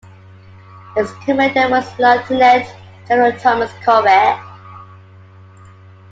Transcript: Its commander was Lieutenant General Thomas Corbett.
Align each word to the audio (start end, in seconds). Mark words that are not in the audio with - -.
Its 0.97 1.13
commander 1.25 1.69
was 1.69 1.85
Lieutenant 1.99 2.67
General 3.07 3.33
Thomas 3.39 3.71
Corbett. 3.85 4.39